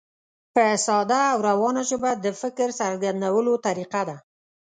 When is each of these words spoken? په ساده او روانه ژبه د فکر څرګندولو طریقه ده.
په 0.53 0.65
ساده 0.85 1.21
او 1.33 1.37
روانه 1.49 1.81
ژبه 1.89 2.11
د 2.15 2.25
فکر 2.41 2.67
څرګندولو 2.79 3.53
طریقه 3.65 4.01
ده. 4.09 4.17